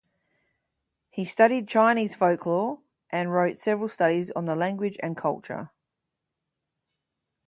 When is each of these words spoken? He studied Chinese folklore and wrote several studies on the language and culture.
He 1.11 1.25
studied 1.25 1.67
Chinese 1.67 2.15
folklore 2.15 2.79
and 3.11 3.31
wrote 3.31 3.59
several 3.59 3.87
studies 3.87 4.31
on 4.31 4.45
the 4.45 4.55
language 4.55 4.97
and 5.03 5.15
culture. 5.15 5.69